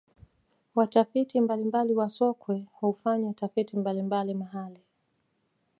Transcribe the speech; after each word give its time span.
watafiti 0.75 1.41
mbalimbali 1.41 1.93
wa 1.95 2.09
sokwe 2.09 2.65
hufanya 2.71 3.33
tafiti 3.33 3.77
mbalimbali 3.77 4.33
mahale 4.33 4.79